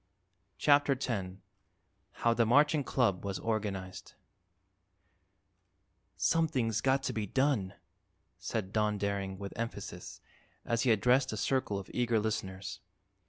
[0.57, 1.35] CHAPTER X
[2.23, 4.15] HOW THE MARCHING CLUB WAS ORGANIZED
[6.17, 7.75] "Something's got to be done,"
[8.39, 10.19] said Don Daring, with emphasis,
[10.65, 12.79] as he addressed a circle of eager listeners.